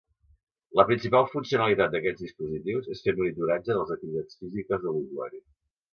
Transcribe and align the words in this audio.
La 0.79 0.85
principal 0.91 1.27
funcionalitat 1.33 1.93
d’aquests 1.95 2.25
dispositius 2.25 2.89
és 2.95 3.05
fer 3.09 3.15
monitoratge 3.21 3.71
de 3.75 3.79
les 3.83 3.95
activitats 3.97 4.41
físiques 4.43 4.85
de 4.87 4.95
l’usuari. 4.97 5.43